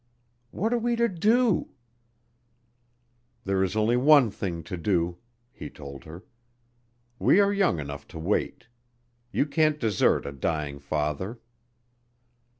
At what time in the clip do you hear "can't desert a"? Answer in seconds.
9.45-10.31